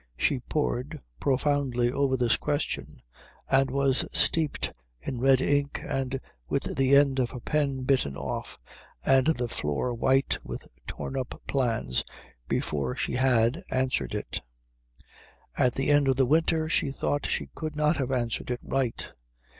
She 0.17 0.39
pored 0.39 0.99
profoundly 1.19 1.91
over 1.91 2.17
this 2.17 2.35
question, 2.35 2.97
and 3.47 3.69
was 3.69 4.03
steeped 4.19 4.71
in 4.99 5.19
red 5.19 5.41
ink 5.41 5.79
and 5.83 6.19
with 6.49 6.75
the 6.75 6.95
end 6.95 7.19
of 7.19 7.29
her 7.29 7.39
pen 7.39 7.83
bitten 7.83 8.17
off 8.17 8.57
and 9.05 9.27
the 9.27 9.47
floor 9.47 9.93
white 9.93 10.39
with 10.43 10.67
torn 10.87 11.15
up 11.15 11.39
plans 11.47 12.03
before 12.47 12.95
she 12.95 13.13
had 13.13 13.61
answered 13.69 14.15
it. 14.15 14.41
At 15.55 15.73
the 15.75 15.91
end 15.91 16.07
of 16.07 16.15
the 16.15 16.25
winter 16.25 16.67
she 16.67 16.91
thought 16.91 17.27
she 17.27 17.51
could 17.53 17.75
not 17.75 17.97
have 17.97 18.11
answered 18.11 18.49
it 18.49 18.61
right. 18.63 19.07